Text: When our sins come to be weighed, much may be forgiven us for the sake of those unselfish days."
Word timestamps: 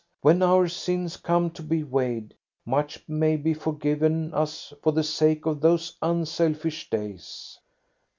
When 0.21 0.41
our 0.41 0.67
sins 0.67 1.15
come 1.15 1.51
to 1.51 1.61
be 1.61 1.83
weighed, 1.83 2.33
much 2.65 3.07
may 3.07 3.35
be 3.37 3.53
forgiven 3.53 4.33
us 4.33 4.73
for 4.81 4.93
the 4.93 5.03
sake 5.03 5.45
of 5.45 5.61
those 5.61 5.95
unselfish 6.01 6.89
days." 6.89 7.59